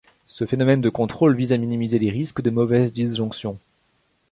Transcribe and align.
Ce 0.25 0.45
phénomène 0.45 0.81
de 0.81 0.89
contrôle 0.89 1.35
vise 1.35 1.53
à 1.53 1.59
minimiser 1.59 1.99
les 1.99 2.09
risques 2.09 2.41
de 2.41 2.49
mauvaise 2.49 2.91
disjonction. 2.91 3.59